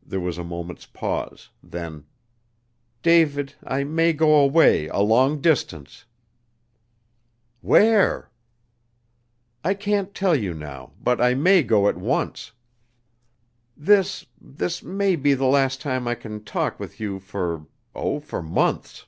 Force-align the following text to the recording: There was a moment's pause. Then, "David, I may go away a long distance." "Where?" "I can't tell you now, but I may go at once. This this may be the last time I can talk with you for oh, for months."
There 0.00 0.20
was 0.20 0.38
a 0.38 0.44
moment's 0.44 0.86
pause. 0.86 1.48
Then, 1.60 2.06
"David, 3.02 3.54
I 3.64 3.82
may 3.82 4.12
go 4.12 4.36
away 4.36 4.86
a 4.86 5.00
long 5.00 5.40
distance." 5.40 6.04
"Where?" 7.60 8.30
"I 9.64 9.74
can't 9.74 10.14
tell 10.14 10.36
you 10.36 10.54
now, 10.54 10.92
but 11.02 11.20
I 11.20 11.34
may 11.34 11.64
go 11.64 11.88
at 11.88 11.96
once. 11.96 12.52
This 13.76 14.24
this 14.40 14.84
may 14.84 15.16
be 15.16 15.34
the 15.34 15.46
last 15.46 15.80
time 15.80 16.06
I 16.06 16.14
can 16.14 16.44
talk 16.44 16.78
with 16.78 17.00
you 17.00 17.18
for 17.18 17.66
oh, 17.92 18.20
for 18.20 18.42
months." 18.44 19.04